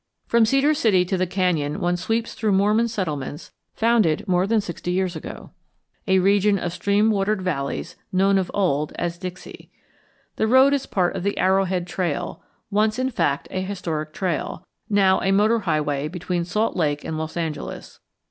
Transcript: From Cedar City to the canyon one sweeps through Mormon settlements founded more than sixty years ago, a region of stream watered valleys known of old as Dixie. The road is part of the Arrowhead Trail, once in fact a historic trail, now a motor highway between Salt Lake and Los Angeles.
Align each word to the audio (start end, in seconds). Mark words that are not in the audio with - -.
From 0.25 0.47
Cedar 0.47 0.73
City 0.73 1.05
to 1.05 1.15
the 1.15 1.27
canyon 1.27 1.79
one 1.79 1.95
sweeps 1.95 2.33
through 2.33 2.53
Mormon 2.53 2.87
settlements 2.87 3.51
founded 3.75 4.27
more 4.27 4.47
than 4.47 4.59
sixty 4.59 4.89
years 4.89 5.15
ago, 5.15 5.51
a 6.07 6.17
region 6.17 6.57
of 6.57 6.73
stream 6.73 7.11
watered 7.11 7.43
valleys 7.43 7.95
known 8.11 8.39
of 8.39 8.49
old 8.51 8.93
as 8.95 9.19
Dixie. 9.19 9.69
The 10.37 10.47
road 10.47 10.73
is 10.73 10.87
part 10.87 11.15
of 11.15 11.21
the 11.21 11.37
Arrowhead 11.37 11.85
Trail, 11.85 12.41
once 12.71 12.97
in 12.97 13.11
fact 13.11 13.47
a 13.51 13.61
historic 13.61 14.11
trail, 14.11 14.65
now 14.89 15.21
a 15.21 15.29
motor 15.31 15.59
highway 15.59 16.07
between 16.07 16.45
Salt 16.45 16.75
Lake 16.75 17.03
and 17.05 17.15
Los 17.19 17.37
Angeles. 17.37 17.99